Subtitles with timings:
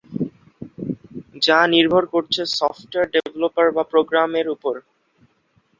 [1.41, 4.75] যা নির্ভর করছে সফটওয়্যার ডেভেলপার বা প্রোগ্রামের উপর।